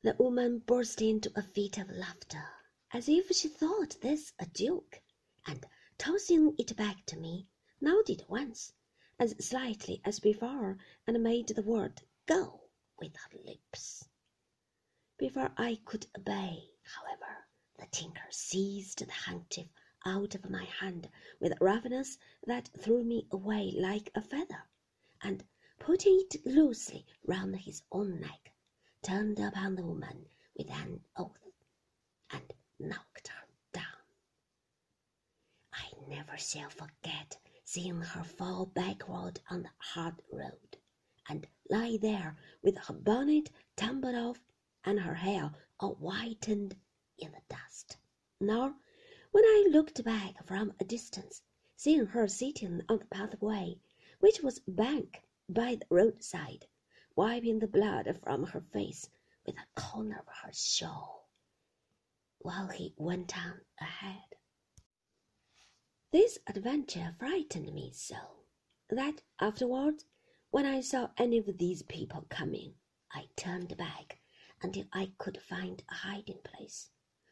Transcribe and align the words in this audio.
The 0.00 0.14
woman 0.16 0.60
burst 0.60 1.02
into 1.02 1.32
a 1.36 1.42
fit 1.42 1.76
of 1.76 1.90
laughter, 1.90 2.48
as 2.92 3.08
if 3.08 3.34
she 3.34 3.48
thought 3.48 4.00
this 4.00 4.32
a 4.38 4.46
joke, 4.46 5.02
and 5.44 5.66
tossing 5.98 6.54
it 6.56 6.76
back 6.76 7.04
to 7.06 7.16
me, 7.16 7.48
nodded 7.80 8.24
once, 8.28 8.74
as 9.18 9.34
slightly 9.44 10.00
as 10.04 10.20
before, 10.20 10.78
and 11.04 11.20
made 11.20 11.48
the 11.48 11.64
word 11.64 12.02
"go" 12.26 12.68
with 13.00 13.16
her 13.16 13.38
lips. 13.38 14.08
Before 15.16 15.52
I 15.56 15.80
could 15.84 16.06
obey, 16.16 16.70
however, 16.84 17.48
the 17.76 17.88
tinker 17.88 18.30
seized 18.30 19.04
the 19.04 19.10
handkerchief 19.10 19.66
out 20.04 20.36
of 20.36 20.48
my 20.48 20.62
hand 20.66 21.10
with 21.40 21.60
a 21.60 21.64
roughness 21.64 22.18
that 22.46 22.68
threw 22.68 23.02
me 23.02 23.26
away 23.32 23.72
like 23.76 24.12
a 24.14 24.22
feather, 24.22 24.62
and 25.22 25.44
putting 25.80 26.20
it 26.30 26.46
loosely 26.46 27.04
round 27.24 27.56
his 27.56 27.82
own 27.90 28.20
neck, 28.20 28.52
turned 29.02 29.38
upon 29.38 29.74
the 29.76 29.84
woman 29.84 30.26
with 30.56 30.70
an 30.70 31.00
oath, 31.16 31.52
and 32.30 32.52
knocked 32.78 33.28
her 33.28 33.46
down. 33.72 33.84
I 35.72 35.92
never 36.08 36.36
shall 36.36 36.70
forget 36.70 37.38
seeing 37.64 38.00
her 38.00 38.24
fall 38.24 38.66
backward 38.66 39.40
on 39.50 39.62
the 39.62 39.70
hard 39.78 40.22
road, 40.32 40.78
and 41.28 41.46
lie 41.68 41.98
there 42.00 42.36
with 42.62 42.76
her 42.78 42.94
bonnet 42.94 43.50
tumbled 43.76 44.14
off 44.14 44.40
and 44.84 45.00
her 45.00 45.14
hair 45.14 45.52
all 45.78 45.94
whitened 45.96 46.74
in 47.18 47.30
the 47.32 47.42
dust. 47.48 47.96
Nor, 48.40 48.74
when 49.30 49.44
I 49.44 49.68
looked 49.70 50.02
back 50.02 50.44
from 50.46 50.72
a 50.80 50.84
distance, 50.84 51.42
seeing 51.76 52.06
her 52.06 52.26
sitting 52.26 52.82
on 52.88 52.98
the 52.98 53.04
pathway, 53.04 53.78
which 54.20 54.40
was 54.42 54.58
a 54.66 54.70
bank 54.70 55.22
by 55.48 55.76
the 55.76 55.86
roadside, 55.90 56.66
wiping 57.18 57.58
the 57.58 57.66
blood 57.66 58.16
from 58.22 58.44
her 58.44 58.60
face 58.72 59.10
with 59.44 59.56
a 59.56 59.80
corner 59.80 60.20
of 60.20 60.32
her 60.40 60.52
shawl, 60.52 61.28
while 62.38 62.68
he 62.68 62.94
went 62.96 63.36
on 63.36 63.60
ahead. 63.80 64.36
This 66.12 66.38
adventure 66.46 67.16
frightened 67.18 67.74
me 67.74 67.90
so, 67.92 68.44
that 68.88 69.20
afterwards, 69.40 70.04
when 70.50 70.64
I 70.64 70.80
saw 70.80 71.10
any 71.18 71.38
of 71.38 71.58
these 71.58 71.82
people 71.82 72.24
coming, 72.28 72.74
I 73.12 73.26
turned 73.34 73.76
back 73.76 74.20
until 74.62 74.84
I 74.92 75.10
could 75.18 75.42
find 75.42 75.82
a 75.90 75.94
hiding 75.94 76.38
place, 76.44 76.88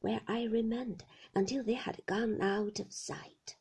where 0.00 0.22
I 0.26 0.42
remained 0.42 1.04
until 1.36 1.62
they 1.62 1.74
had 1.74 2.04
gone 2.04 2.42
out 2.42 2.80
of 2.80 2.92
sight, 2.92 3.54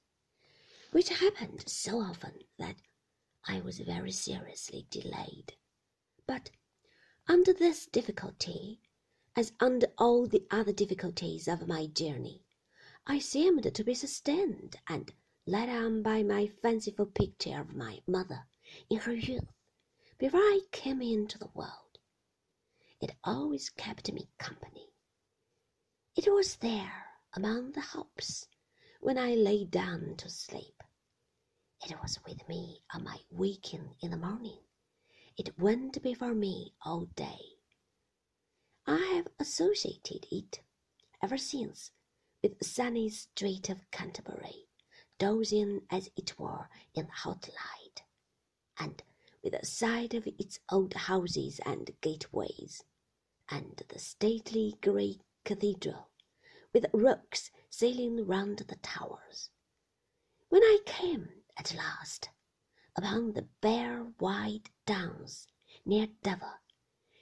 which 0.91 1.09
happened 1.09 1.63
so 1.69 1.99
often 1.99 2.39
that 2.57 2.77
I 3.47 3.61
was 3.61 3.77
very 3.77 4.11
seriously 4.11 4.87
delayed. 4.89 5.53
But 6.29 6.51
under 7.29 7.53
this 7.53 7.85
difficulty, 7.85 8.81
as 9.37 9.53
under 9.61 9.87
all 9.97 10.27
the 10.27 10.45
other 10.51 10.73
difficulties 10.73 11.47
of 11.47 11.69
my 11.69 11.87
journey, 11.87 12.43
I 13.05 13.19
seemed 13.19 13.73
to 13.73 13.83
be 13.85 13.93
sustained 13.93 14.75
and 14.87 15.13
led 15.45 15.69
on 15.69 16.03
by 16.03 16.23
my 16.23 16.47
fanciful 16.47 17.05
picture 17.05 17.57
of 17.61 17.73
my 17.73 18.01
mother 18.05 18.45
in 18.89 18.97
her 18.97 19.13
youth, 19.13 19.53
before 20.17 20.41
I 20.41 20.63
came 20.73 21.01
into 21.01 21.37
the 21.39 21.47
world. 21.53 21.97
It 22.99 23.15
always 23.23 23.69
kept 23.69 24.11
me 24.11 24.29
company. 24.37 24.91
It 26.13 26.27
was 26.27 26.57
there 26.57 27.05
among 27.31 27.71
the 27.71 27.79
hops 27.79 28.49
when 28.99 29.17
I 29.17 29.33
lay 29.35 29.63
down 29.63 30.17
to 30.17 30.29
sleep. 30.29 30.83
It 31.89 31.97
was 32.01 32.19
with 32.25 32.45
me 32.49 32.83
on 32.93 33.05
my 33.05 33.21
waking 33.29 33.95
in 34.01 34.11
the 34.11 34.17
morning. 34.17 34.59
It 35.37 35.59
went 35.59 36.01
before 36.01 36.33
me 36.33 36.73
all 36.83 37.05
day. 37.05 37.59
I 38.87 38.97
have 39.15 39.27
associated 39.37 40.25
it 40.31 40.61
ever 41.21 41.37
since 41.37 41.91
with 42.41 42.65
sunny 42.65 43.09
street 43.11 43.69
of 43.69 43.89
Canterbury, 43.91 44.67
dozing 45.19 45.85
as 45.91 46.09
it 46.15 46.39
were 46.39 46.69
in 46.95 47.05
the 47.05 47.11
hot 47.11 47.49
light, 47.49 48.01
and 48.79 49.03
with 49.43 49.53
the 49.53 49.63
sight 49.63 50.15
of 50.15 50.25
its 50.25 50.59
old 50.69 50.95
houses 50.95 51.59
and 51.65 51.91
gateways, 52.01 52.83
and 53.47 53.83
the 53.89 53.99
stately 53.99 54.75
grey 54.81 55.19
cathedral, 55.45 56.09
with 56.73 56.87
rooks 56.93 57.51
sailing 57.69 58.25
round 58.25 58.57
the 58.57 58.77
towers. 58.77 59.51
When 60.49 60.63
I 60.63 60.79
came 60.85 61.43
at 61.57 61.75
last 61.75 62.29
upon 62.97 63.31
the 63.33 63.47
bare 63.61 63.99
white 64.17 64.71
downs 64.87 65.47
near 65.85 66.07
Dover, 66.23 66.59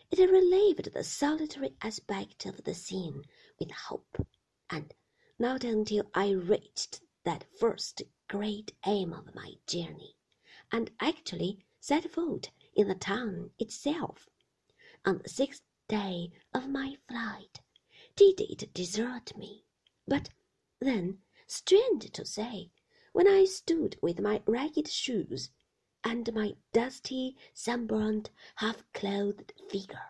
it 0.09 0.17
relieved 0.19 0.93
the 0.93 1.03
solitary 1.03 1.75
aspect 1.81 2.45
of 2.45 2.63
the 2.63 2.73
scene 2.73 3.23
with 3.59 3.71
hope, 3.71 4.25
and 4.69 4.93
not 5.37 5.65
until 5.65 6.09
I 6.13 6.29
reached 6.29 7.01
that 7.25 7.45
first 7.59 8.03
great 8.29 8.73
aim 8.85 9.11
of 9.11 9.35
my 9.35 9.55
journey, 9.67 10.15
and 10.71 10.91
actually 11.01 11.65
set 11.81 12.09
foot 12.09 12.51
in 12.73 12.87
the 12.87 12.95
town 12.95 13.51
itself, 13.59 14.29
on 15.03 15.17
the 15.17 15.29
sixth 15.29 15.63
day 15.89 16.31
of 16.53 16.69
my 16.69 16.97
flight, 17.09 17.59
did 18.15 18.39
it 18.39 18.73
desert 18.73 19.35
me. 19.35 19.65
But 20.07 20.29
then, 20.79 21.19
strange 21.47 22.09
to 22.11 22.23
say, 22.23 22.71
when 23.11 23.27
I 23.27 23.43
stood 23.43 23.97
with 24.01 24.21
my 24.21 24.41
ragged 24.45 24.87
shoes 24.87 25.49
and 26.05 26.31
my 26.33 26.53
dusty, 26.71 27.35
sunburnt, 27.53 28.29
half-clothed 28.57 29.51
figure 29.69 30.05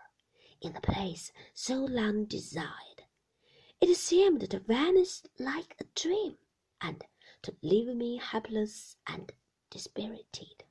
in 0.60 0.74
the 0.74 0.80
place 0.80 1.32
so 1.54 1.76
long 1.76 2.26
desired, 2.26 3.02
it 3.80 3.94
seemed 3.96 4.48
to 4.50 4.60
vanish 4.60 5.22
like 5.38 5.74
a 5.80 5.84
dream, 5.94 6.36
and 6.82 7.04
to 7.42 7.56
leave 7.62 7.88
me 7.96 8.18
helpless 8.18 8.96
and 9.06 9.32
dispirited. 9.70 10.65